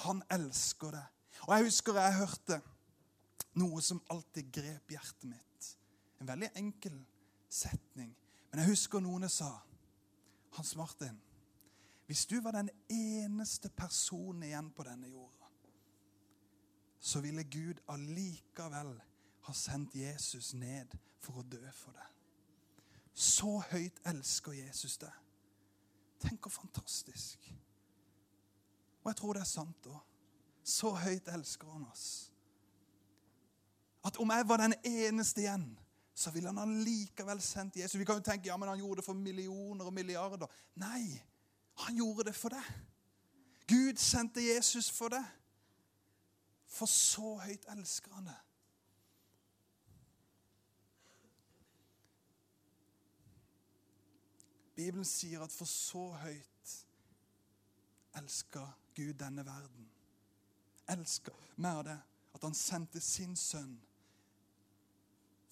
[0.05, 1.05] Han elsker det.
[1.47, 2.61] Og jeg husker jeg hørte
[3.61, 5.52] noe som alltid grep hjertet mitt.
[6.23, 6.97] En veldig enkel
[7.51, 8.13] setning.
[8.51, 9.51] Men jeg husker noen sa
[10.55, 11.17] Hans Martin,
[12.07, 15.49] hvis du var den eneste personen igjen på denne jorda,
[17.01, 18.93] så ville Gud allikevel
[19.49, 22.11] ha sendt Jesus ned for å dø for deg.
[23.13, 25.15] Så høyt elsker Jesus deg.
[26.23, 27.51] Tenk hvor fantastisk.
[29.03, 29.99] Og jeg tror det er sant òg.
[30.63, 32.31] Så høyt elsker han oss
[34.07, 35.65] At om jeg var den eneste igjen,
[36.15, 37.99] så ville han allikevel sendt Jesus.
[37.99, 40.47] Vi kan jo tenke ja, men han gjorde det for millioner og milliarder.
[40.75, 41.23] Nei,
[41.75, 42.73] han gjorde det for deg.
[43.69, 45.25] Gud sendte Jesus for deg.
[46.73, 48.39] For så høyt elsker han det.
[54.77, 56.77] Bibelen sier at for så høyt
[58.17, 59.89] elsker Gud denne verden.
[60.89, 61.99] Elsker mer av det
[62.33, 63.77] at han sendte sin sønn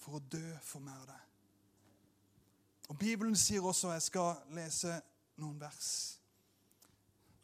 [0.01, 1.27] for å dø for meg og deg.
[2.91, 4.97] Og Bibelen sier også, og jeg skal lese
[5.41, 5.91] noen vers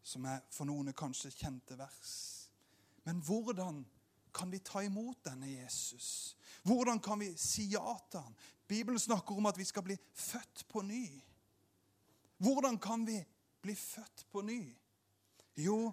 [0.07, 2.15] som er for noen kanskje kjente vers.
[3.07, 3.85] Men hvordan
[4.35, 6.37] kan vi ta imot denne Jesus?
[6.63, 8.35] Hvordan kan vi si ja til ham?
[8.67, 11.07] Bibelen snakker om at vi skal bli født på ny.
[12.39, 13.21] Hvordan kan vi
[13.63, 14.61] bli født på ny?
[15.57, 15.93] Jo,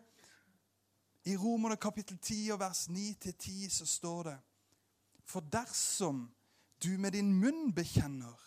[1.23, 4.37] i Romerne kapittel 10 og vers 9-10 så står det
[5.23, 6.25] For dersom
[6.83, 8.39] du med din munn bekjenner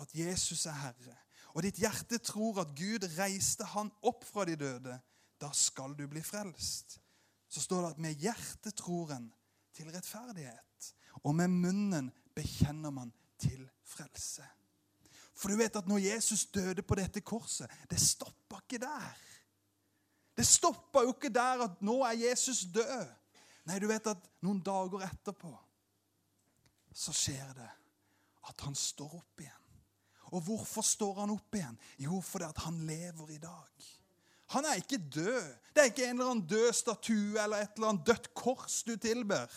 [0.00, 1.16] at Jesus er Herre,
[1.54, 4.96] og ditt hjerte tror at Gud reiste han opp fra de døde,
[5.40, 6.98] da skal du bli frelst.
[7.48, 9.28] Så står det at med hjertet tror en
[9.74, 10.90] til rettferdighet,
[11.22, 14.46] og med munnen bekjenner man til frelse.
[15.34, 19.20] For du vet at når Jesus døde på dette korset, det stoppa ikke der.
[20.34, 23.06] Det stoppa jo ikke der at nå er Jesus død.
[23.66, 25.52] Nei, du vet at noen dager etterpå
[26.94, 27.70] så skjer det
[28.48, 29.60] at han står opp igjen.
[30.34, 31.76] Og hvorfor står han opp igjen?
[31.98, 33.90] Jo, fordi han lever i dag.
[34.54, 35.46] Han er ikke død.
[35.74, 38.96] Det er ikke en eller annen død statue eller et eller annet dødt kors du
[38.96, 39.50] tilber.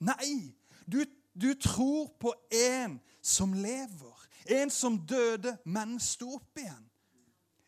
[0.00, 0.54] Nei,
[0.86, 1.04] du,
[1.34, 4.28] du tror på en som lever.
[4.46, 6.88] En som døde, men sto opp igjen.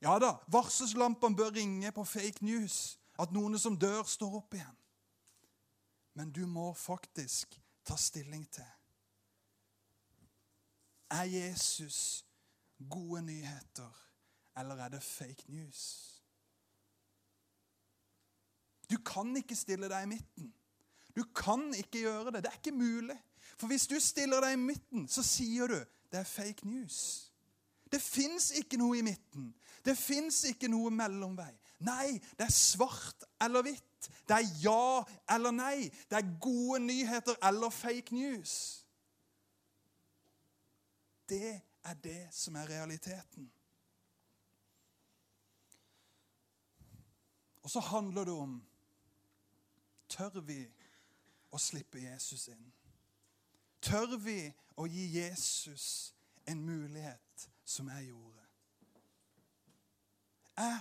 [0.05, 2.99] Ja da, varselslampene bør ringe på fake news.
[3.19, 4.75] At noen som dør, står opp igjen.
[6.15, 8.67] Men du må faktisk ta stilling til
[11.15, 12.25] Er Jesus
[12.91, 13.91] gode nyheter,
[14.57, 16.11] eller er det fake news?
[18.91, 20.51] Du kan ikke stille deg i midten.
[21.17, 22.43] Du kan ikke gjøre det.
[22.45, 23.17] Det er ikke mulig.
[23.59, 25.79] For hvis du stiller deg i midten, så sier du
[26.13, 27.31] det er fake news.
[27.93, 29.53] Det fins ikke noe i midten.
[29.85, 31.53] Det fins ikke noe mellomvei.
[31.85, 34.09] Nei, det er svart eller hvitt.
[34.29, 35.03] Det er ja
[35.35, 35.91] eller nei.
[36.11, 38.84] Det er gode nyheter eller fake news.
[41.29, 43.53] Det er det som er realiteten.
[47.63, 48.63] Og så handler det om
[50.09, 50.61] Tør vi
[51.51, 52.67] å slippe Jesus inn?
[53.83, 54.37] Tør vi
[54.77, 55.87] å gi Jesus
[56.47, 58.45] en mulighet som jeg gjorde?
[60.55, 60.79] Jeg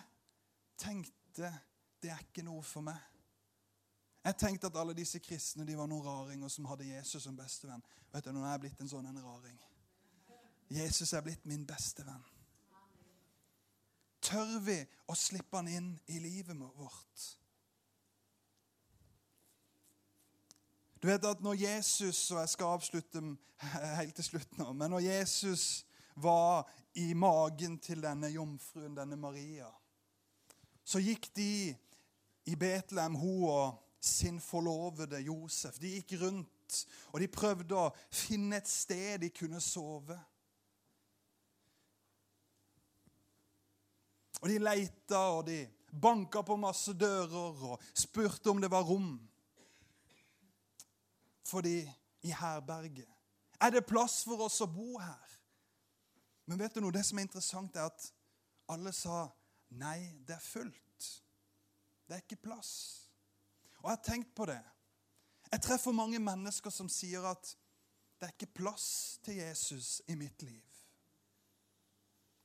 [0.77, 1.53] tenkte
[2.03, 2.99] det er ikke noe for meg.
[4.23, 7.83] Jeg tenkte at alle disse kristne de var noen raringer som hadde Jesus som bestevenn.
[8.11, 9.57] Vet du, Nå er jeg blitt en sånn en raring.
[10.69, 12.23] Jesus er blitt min beste venn.
[14.23, 14.77] Tør vi
[15.11, 17.23] å slippe han inn i livet vårt?
[21.03, 23.21] Du vet at når Jesus og Jeg skal avslutte
[23.99, 24.71] helt til slutt nå.
[24.73, 29.67] Men når Jesus var i magen til denne jomfruen, denne Maria,
[30.83, 31.73] så gikk de
[32.45, 35.79] i Betlehem, hun og sin forlovede Josef.
[35.79, 40.17] De gikk rundt, og de prøvde å finne et sted de kunne sove.
[44.43, 45.61] Og de leita, og de
[46.01, 49.15] banka på masse dører og spurte om det var rom
[51.47, 51.77] for de
[52.27, 53.07] i herberget?
[53.61, 55.39] Er det plass for oss å bo her?
[56.51, 56.91] Men vet du noe?
[56.91, 58.09] Det som er interessant, er at
[58.73, 59.29] alle sa
[59.79, 61.09] nei, det er fullt.
[62.03, 62.73] Det er ikke plass.
[63.79, 64.59] Og jeg har tenkt på det.
[65.53, 67.55] Jeg treffer mange mennesker som sier at
[68.19, 68.87] det er ikke plass
[69.23, 70.63] til Jesus i mitt liv.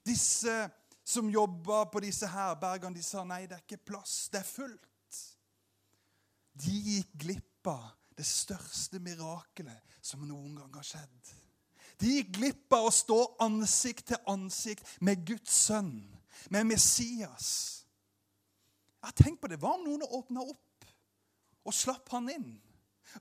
[0.06, 0.54] Disse
[1.08, 4.26] som jobba på disse herbergene, de sa nei, det er ikke plass.
[4.28, 5.20] Det er fullt.
[6.58, 7.86] De gikk glipp av
[8.18, 11.30] det største mirakelet som noen gang har skjedd.
[12.02, 15.94] De gikk glipp av å stå ansikt til ansikt med Guds sønn,
[16.52, 17.48] med Messias.
[19.00, 19.56] Ja, tenk på det.
[19.62, 20.90] Hva om noen åpna opp
[21.64, 22.50] og slapp han inn?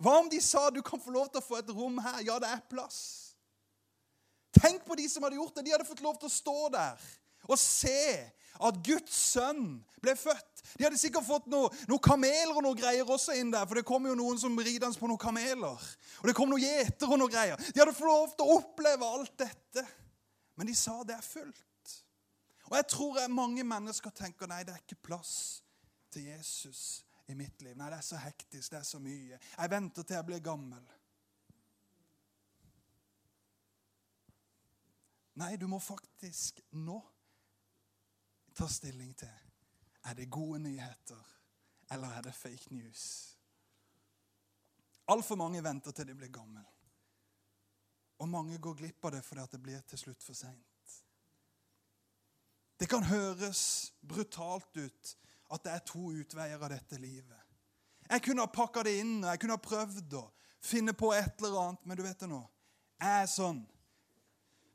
[0.03, 2.19] Hva om de sa du kan få lov til å få et rom her?
[2.27, 2.99] Ja, det er plass.
[4.59, 5.63] Tenk på de som hadde gjort det.
[5.69, 7.07] De hadde fått lov til å stå der
[7.47, 7.99] og se
[8.57, 10.63] at Guds sønn ble født.
[10.77, 13.85] De hadde sikkert fått noen noe kameler og noe greier også inn der, for det
[13.87, 15.87] kom jo noen som ridende på noen kameler.
[16.21, 17.61] Og det kom noen gjeter og noen greier.
[17.71, 19.85] De hadde fått lov til å oppleve alt dette.
[20.57, 21.63] Men de sa det er fullt.
[22.67, 25.33] Og jeg tror mange mennesker tenker nei, det er ikke plass
[26.11, 27.75] til Jesus i mitt liv.
[27.77, 29.37] Nei, det er så hektisk, det er så mye.
[29.39, 30.83] Jeg venter til jeg blir gammel.
[35.37, 36.97] Nei, du må faktisk nå
[38.57, 39.33] ta stilling til
[40.07, 41.23] er det gode nyheter,
[41.91, 43.03] eller er det fake news.
[45.07, 46.63] Altfor mange venter til de blir gamle.
[48.19, 50.95] Og mange går glipp av det fordi det blir til slutt for seint.
[52.79, 55.13] Det kan høres brutalt ut
[55.51, 57.43] at det er to utveier av dette livet.
[58.07, 60.27] Jeg kunne ha pakka det inn, og jeg kunne ha prøvd å
[60.63, 62.41] finne på et eller annet, men du vet det nå.
[63.01, 63.61] Jeg er sånn.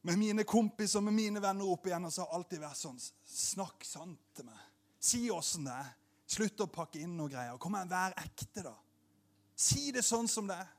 [0.03, 2.99] Med mine kompiser med mine venner opp igjen, og så har alltid vært sånn.
[3.23, 4.63] Snakk sant til meg.
[5.03, 5.93] Si åssen det er.
[6.33, 7.59] Slutt å pakke inn noe greier.
[7.63, 8.75] Kom igjen, vær ekte, da.
[9.55, 10.73] Si det sånn som det er.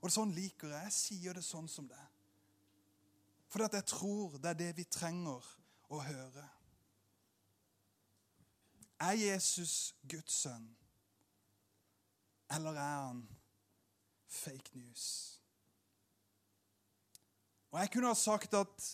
[0.00, 0.88] Og det sånn liker jeg.
[0.88, 2.10] Jeg sier det sånn som det er.
[3.64, 5.44] At jeg tror det er det vi trenger
[5.94, 6.42] å høre.
[9.04, 10.66] Er Jesus Guds sønn,
[12.50, 13.22] eller er han
[14.30, 15.06] fake news?
[17.74, 18.84] Og Jeg kunne ha sagt at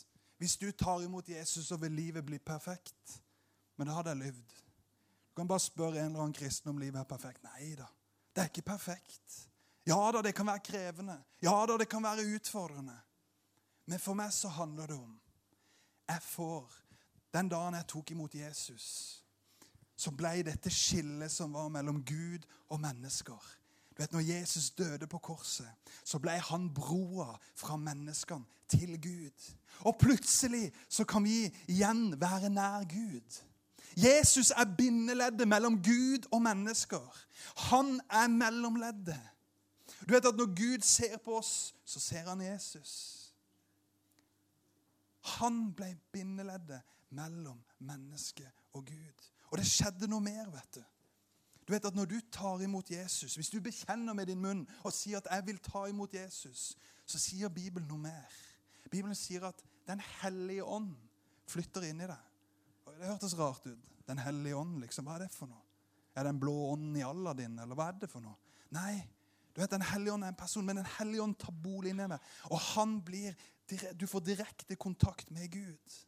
[0.40, 3.21] hvis du tar imot Jesus, så vil livet bli perfekt.
[3.77, 4.55] Men da hadde jeg lyvd.
[5.29, 7.45] Du kan bare spørre en eller annen kristen om livet er perfekt.
[7.45, 7.90] Nei da,
[8.33, 9.37] det er ikke perfekt.
[9.85, 11.19] Ja da, det kan være krevende.
[11.45, 12.97] Ja da, det kan være utfordrende.
[13.85, 15.19] Men for meg så handler det om
[16.11, 16.73] jeg får
[17.31, 18.87] Den dagen jeg tok imot Jesus,
[19.95, 23.45] så ble dette skillet som var mellom Gud og mennesker.
[24.01, 25.69] Vet, når Jesus døde på korset,
[26.05, 29.51] så ble han broa fra menneskene til Gud.
[29.85, 33.43] Og plutselig så kan vi igjen være nær Gud.
[33.97, 37.27] Jesus er bindeleddet mellom Gud og mennesker.
[37.69, 39.21] Han er mellomleddet.
[40.09, 43.17] Du vet at Når Gud ser på oss, så ser han Jesus.
[45.37, 49.29] Han ble bindeleddet mellom menneske og Gud.
[49.51, 50.85] Og det skjedde noe mer, vet du.
[51.71, 54.93] Du vet at Når du tar imot Jesus, hvis du bekjenner med din munn og
[54.93, 56.75] sier at 'jeg vil ta imot Jesus',
[57.07, 58.33] så sier Bibelen noe mer.
[58.91, 60.97] Bibelen sier at Den hellige ånd
[61.47, 62.19] flytter inn i deg.
[62.87, 63.79] Det hørtes rart ut.
[64.07, 65.05] Den hellige ånd, liksom.
[65.05, 65.63] Hva er det for noe?
[66.17, 68.35] Er det en blå ånd i Aladdin, eller hva er det for noe?
[68.71, 69.09] Nei.
[69.55, 72.09] Du vet, Den hellige ånd er en person, men Den hellige ånd tar bolig inni
[72.09, 72.19] deg.
[72.51, 73.35] Og han blir
[74.01, 76.07] du får direkte kontakt med Gud.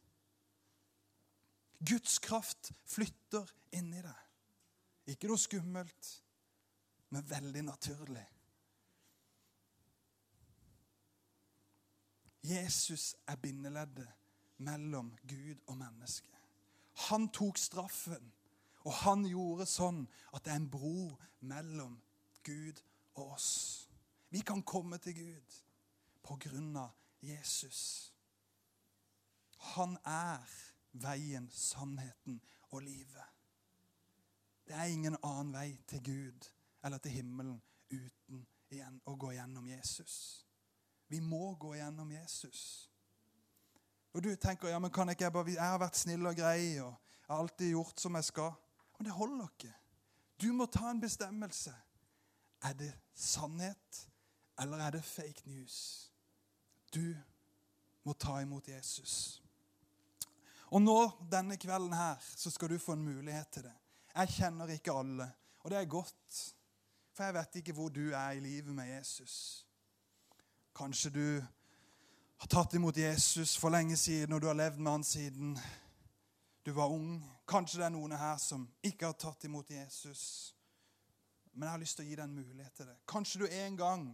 [1.79, 4.22] Guds kraft flytter inni deg.
[5.07, 6.11] Ikke noe skummelt,
[7.09, 8.25] men veldig naturlig.
[12.43, 14.07] Jesus er bindeleddet
[14.57, 16.31] mellom Gud og menneske.
[17.09, 18.31] Han tok straffen,
[18.83, 21.95] og han gjorde sånn at det er en bro mellom
[22.43, 22.81] Gud
[23.15, 23.51] og oss.
[24.29, 25.59] Vi kan komme til Gud
[26.23, 26.91] på grunn av
[27.23, 28.11] Jesus.
[29.75, 30.43] Han er
[30.91, 33.32] veien, sannheten og livet.
[34.67, 36.47] Det er ingen annen vei til Gud
[36.83, 37.59] eller til himmelen
[37.91, 40.15] uten igjen å gå gjennom Jesus.
[41.11, 42.89] Vi må gå gjennom Jesus.
[44.13, 46.79] Og du tenker ja, men kan ikke jeg bare, jeg har vært snill og grei
[46.81, 48.55] og jeg har alltid gjort som jeg skal.
[48.97, 49.73] Men det holder ikke.
[50.41, 51.73] Du må ta en bestemmelse.
[52.63, 54.01] Er det sannhet,
[54.59, 55.77] eller er det fake news?
[56.93, 57.15] Du
[58.03, 59.41] må ta imot Jesus.
[60.73, 60.97] Og nå,
[61.31, 63.73] denne kvelden her, så skal du få en mulighet til det.
[64.13, 66.55] Jeg kjenner ikke alle, og det er godt.
[67.13, 69.65] For jeg vet ikke hvor du er i livet med Jesus.
[70.75, 71.27] Kanskje du
[72.37, 75.59] har tatt imot Jesus for lenge siden, og du har levd med han siden
[76.65, 77.21] du var ung.
[77.47, 80.55] Kanskje det er noen her som ikke har tatt imot Jesus.
[81.53, 82.97] Men jeg har lyst til å gi deg en mulighet til det.
[83.09, 84.07] Kanskje du en gang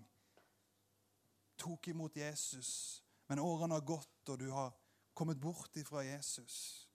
[1.60, 4.72] tok imot Jesus, men årene har gått, og du har
[5.14, 6.89] kommet bort ifra Jesus.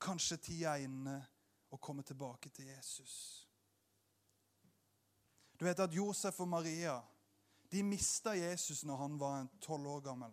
[0.00, 1.18] Kanskje tida er inne
[1.70, 3.14] å komme tilbake til Jesus.
[5.60, 6.96] Du vet at Josef og Maria
[7.70, 10.32] de mista Jesus når han var tolv år gammel.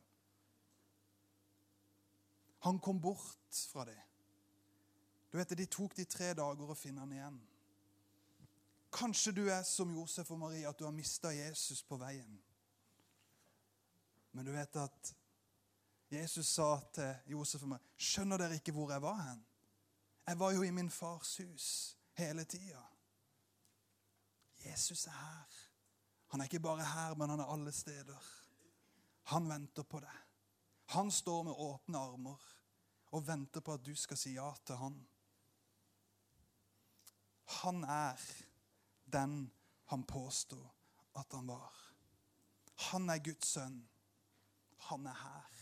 [2.65, 3.99] Han kom bort fra det.
[5.31, 7.37] Du vet, De tok de tre dager å finne han igjen.
[8.91, 12.39] Kanskje du er som Josef og Maria, at du har mista Jesus på veien.
[14.31, 15.13] Men du vet at
[16.09, 19.45] Jesus sa til Josef og meg, 'Skjønner dere ikke hvor jeg var hen?'
[20.27, 22.81] Jeg var jo i min fars hus hele tida.
[24.65, 25.59] Jesus er her.
[26.27, 28.23] Han er ikke bare her, men han er alle steder.
[29.31, 30.17] Han venter på deg.
[30.95, 32.43] Han står med åpne armer
[33.11, 34.97] og venter på at du skal si ja til han.
[37.61, 38.23] Han er
[39.13, 39.51] den
[39.87, 40.67] han påstod
[41.15, 41.73] at han var.
[42.91, 43.79] Han er Guds sønn.
[44.89, 45.56] Han er her.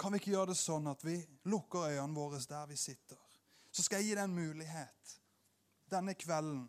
[0.00, 1.18] Kan vi ikke gjøre det sånn at vi
[1.52, 3.18] lukker øynene våre der vi sitter?
[3.70, 5.16] Så skal jeg gi deg en mulighet
[5.92, 6.62] denne kvelden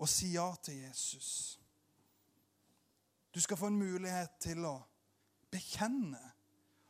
[0.00, 1.28] å si ja til Jesus.
[3.34, 4.78] Du skal få en mulighet til å
[5.52, 6.22] bekjenne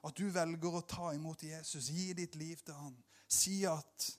[0.05, 2.97] at du velger å ta imot Jesus, gi ditt liv til han.
[3.29, 4.11] Si at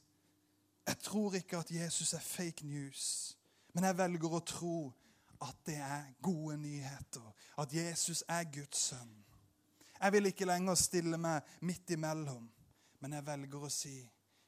[0.86, 3.38] 'Jeg tror ikke at Jesus er fake news',
[3.74, 4.94] men jeg velger å tro
[5.42, 7.34] at det er gode nyheter.
[7.58, 9.25] At Jesus er Guds sønn.
[10.06, 12.44] Jeg vil ikke lenger stille meg midt imellom,
[13.02, 13.96] men jeg velger å si,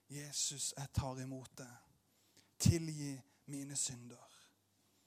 [0.10, 1.72] 'Jesus, jeg tar imot deg.
[2.60, 4.36] Tilgi mine synder.'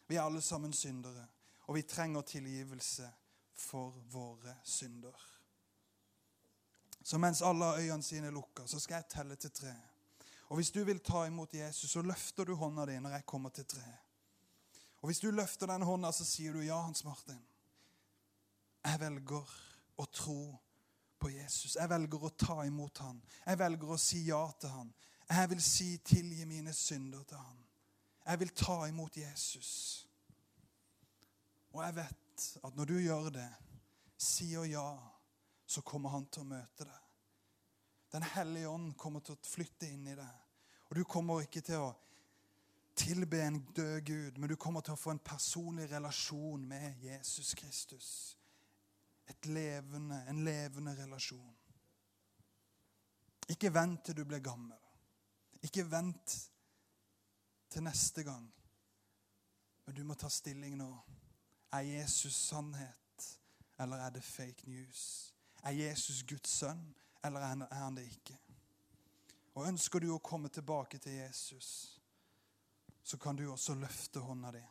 [0.09, 1.29] Vi er alle sammen syndere,
[1.69, 3.13] og vi trenger tilgivelse
[3.55, 5.15] for våre synder.
[7.03, 9.77] Så mens alle har øynene sine lukka, så skal jeg telle til tre.
[10.49, 13.55] Og hvis du vil ta imot Jesus, så løfter du hånda di når jeg kommer
[13.55, 13.87] til tre.
[15.01, 17.47] Og hvis du løfter den hånda, så sier du ja, Hans Martin.
[18.85, 19.70] Jeg velger
[20.01, 20.43] å tro
[21.21, 21.77] på Jesus.
[21.77, 23.21] Jeg velger å ta imot han.
[23.45, 24.93] Jeg velger å si ja til han.
[25.31, 27.59] Jeg vil si 'tilgi mine synder' til han.
[28.27, 30.07] Jeg vil ta imot Jesus.
[31.73, 33.51] Og jeg vet at når du gjør det,
[34.19, 34.99] sier ja,
[35.67, 37.01] så kommer han til å møte deg.
[38.13, 40.39] Den hellige ånd kommer til å flytte inn i deg.
[40.91, 41.95] Og du kommer ikke til å
[42.97, 47.55] tilbe en død Gud, men du kommer til å få en personlig relasjon med Jesus
[47.55, 48.37] Kristus.
[49.45, 51.57] Levende, en levende relasjon.
[53.51, 54.79] Ikke vent til du blir gammel.
[55.63, 56.37] Ikke vent
[57.71, 58.47] til neste gang.
[59.87, 60.91] Men du må ta stilling nå.
[61.73, 63.27] Er Jesus sannhet,
[63.79, 65.35] eller er det fake news?
[65.63, 68.39] Er Jesus Guds sønn, eller er han det ikke?
[69.55, 72.01] Og Ønsker du å komme tilbake til Jesus,
[73.03, 74.63] så kan du også løfte hånda di.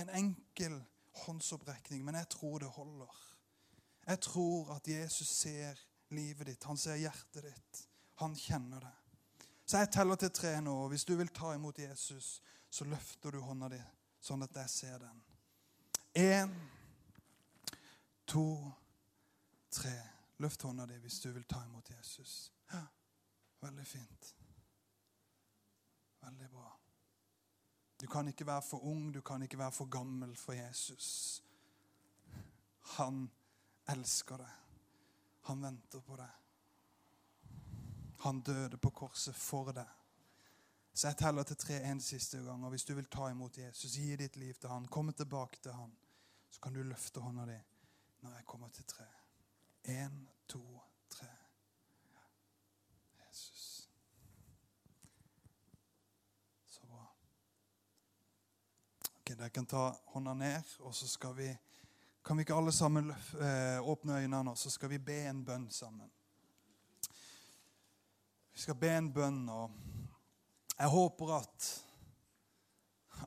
[0.00, 0.76] En enkel
[1.24, 3.31] håndsopprekning, men jeg tror det holder.
[4.06, 5.78] Jeg tror at Jesus ser
[6.08, 7.82] livet ditt, han ser hjertet ditt.
[8.22, 8.94] Han kjenner det.
[9.66, 10.74] Så jeg teller til tre nå.
[10.84, 13.80] og Hvis du vil ta imot Jesus, så løfter du hånda di
[14.22, 15.22] sånn at jeg ser den.
[16.18, 16.52] Én,
[18.28, 18.46] to,
[19.70, 19.94] tre.
[20.42, 22.52] Løft hånda di hvis du vil ta imot Jesus.
[22.72, 22.82] Ja,
[23.62, 24.34] veldig fint.
[26.22, 26.68] Veldig bra.
[28.02, 31.42] Du kan ikke være for ung, du kan ikke være for gammel for Jesus.
[32.98, 33.30] Han
[33.86, 34.52] elsker deg.
[35.42, 36.30] Han venter på deg.
[38.22, 39.88] Han døde på korset for deg.
[40.94, 42.64] Så jeg teller til tre en siste gang.
[42.64, 45.72] og Hvis du vil ta imot Jesus, gi ditt liv til han, komme tilbake til
[45.72, 45.92] han,
[46.50, 47.58] så kan du løfte hånda di
[48.22, 49.04] når jeg kommer til tre.
[49.88, 50.80] Én, to,
[51.10, 51.26] tre.
[53.28, 53.88] Jesus.
[56.66, 57.06] Så bra.
[59.16, 61.48] Ok, Dere kan ta hånda ned, og så skal vi
[62.24, 65.70] Kan vi ikke alle sammen eh, åpne øynene, og så skal vi be en bønn
[65.70, 66.10] sammen?
[68.52, 69.70] Vi skal be en bønn, og
[70.78, 71.66] jeg håper at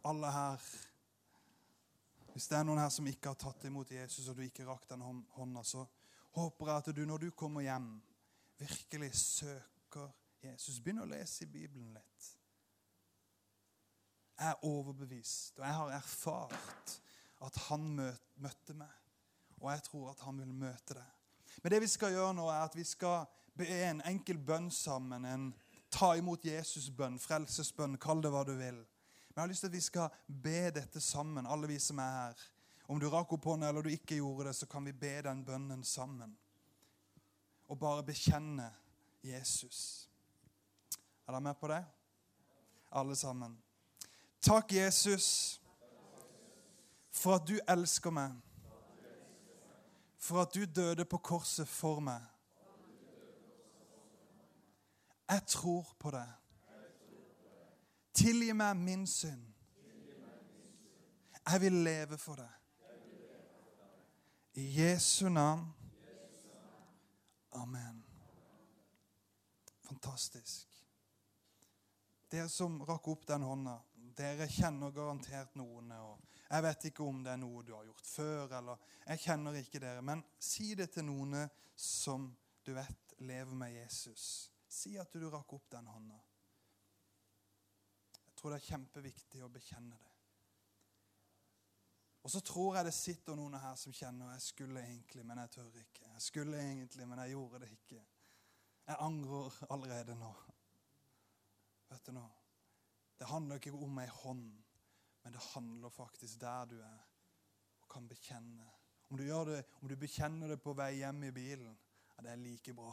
[0.03, 0.67] alle her
[2.31, 4.89] Hvis det er noen her som ikke har tatt imot Jesus, og du ikke rakk
[4.89, 5.03] den
[5.35, 5.85] hånda, så
[6.35, 8.01] håper jeg at du når du kommer hjem,
[8.59, 10.09] virkelig søker
[10.43, 10.81] Jesus.
[10.83, 12.27] Begynn å lese i Bibelen litt.
[14.35, 16.97] Jeg er overbevist, og jeg har erfart
[17.47, 17.87] at han
[18.41, 18.91] møtte meg.
[19.61, 21.11] Og jeg tror at han vil møte deg.
[21.63, 23.25] Men det vi skal gjøre nå, er at vi skal
[23.55, 25.25] be en enkel bønn sammen.
[25.25, 25.47] En
[25.89, 28.81] ta imot Jesus-bønn, frelsesbønn, kall det hva du vil.
[29.35, 32.11] Men jeg har lyst til at vi skal be dette sammen, alle vi som er
[32.19, 32.43] her.
[32.87, 35.41] Om du rakk opp hånda eller du ikke gjorde det, så kan vi be den
[35.45, 36.35] bønnen sammen.
[37.67, 38.69] Og bare bekjenne
[39.25, 40.07] Jesus.
[41.25, 41.81] Er dere med på det?
[42.91, 43.57] Alle sammen.
[44.45, 45.59] Takk, Jesus,
[47.15, 48.31] for at du elsker meg.
[50.17, 52.21] For at du døde på korset for meg.
[55.29, 56.33] Jeg tror på deg.
[58.13, 59.45] Tilgi meg min synd.
[61.45, 62.51] Jeg vil leve for deg.
[64.55, 65.65] I Jesu navn.
[67.51, 68.03] Amen.
[69.87, 70.67] Fantastisk.
[72.31, 73.75] Dere som rakk opp den hånda,
[74.17, 75.91] dere kjenner garantert noen.
[75.91, 79.57] og Jeg vet ikke om det er noe du har gjort før, eller jeg kjenner
[79.59, 80.03] ikke dere.
[80.05, 81.39] Men si det til noen
[81.75, 82.29] som
[82.65, 84.49] du vet lever med Jesus.
[84.67, 86.17] Si at du rakk opp den hånda.
[88.25, 90.11] Jeg tror det er kjempeviktig å bekjenne det.
[92.25, 95.51] Og så tror jeg det sitter noen her som kjenner jeg skulle egentlig, men jeg
[95.53, 96.07] tør ikke.
[96.07, 98.01] Jeg skulle egentlig, men jeg gjorde det ikke.
[98.85, 100.31] Jeg angrer allerede nå.
[101.91, 102.25] Vet du nå?
[103.19, 104.47] Det handler ikke om ei hånd,
[105.25, 106.97] men det handler faktisk der du er
[107.81, 108.65] og kan bekjenne.
[109.09, 111.71] Om du, det, om du bekjenner det på vei hjem i bilen,
[112.11, 112.91] ja, det er like bra.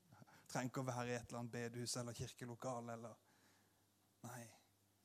[0.48, 2.96] Trenger ikke å være i et eller annet bedehus eller kirkelokale.
[2.96, 3.20] Eller.
[4.24, 4.40] Nei,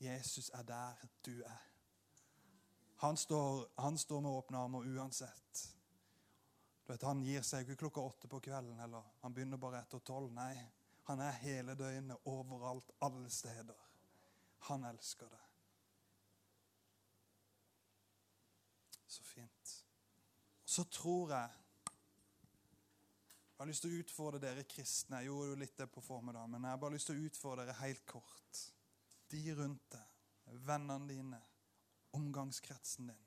[0.08, 1.68] Jesus er der du er.
[3.04, 5.66] Han står, han står med åpne armer uansett.
[6.86, 10.00] Du vet, Han gir seg ikke klokka åtte på kvelden, eller han begynner bare etter
[10.00, 10.32] tolv.
[10.32, 10.56] Nei,
[11.12, 13.90] han er hele døgnet, overalt, alle steder.
[14.72, 15.44] Han elsker det.
[19.14, 19.86] Så fint.
[20.66, 21.50] Så tror jeg
[23.54, 25.20] Jeg har lyst til å utfordre dere kristne.
[25.22, 27.64] Jeg gjorde jo litt det på formiddagen, men jeg har bare lyst til å utfordre
[27.68, 28.62] dere helt kort.
[29.32, 30.08] De rundt deg,
[30.66, 31.40] vennene dine,
[32.18, 33.22] omgangskretsen din.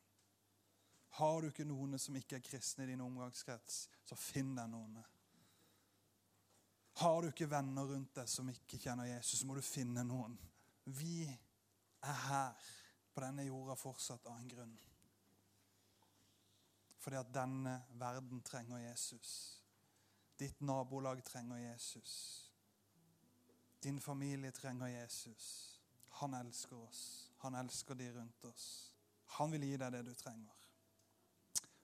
[1.20, 4.98] Har du ikke noen som ikke er kristne i din omgangskrets, så finn deg noen.
[7.00, 10.36] Har du ikke venner rundt deg som ikke kjenner Jesus, så må du finne noen.
[10.84, 12.68] Vi er her
[13.14, 14.76] på denne jorda fortsatt av en grunn.
[17.06, 19.62] Fordi at denne verden trenger Jesus.
[20.38, 22.42] Ditt nabolag trenger Jesus.
[23.82, 25.76] Din familie trenger Jesus.
[26.08, 27.32] Han elsker oss.
[27.38, 28.96] Han elsker de rundt oss.
[29.26, 30.65] Han vil gi deg det du trenger.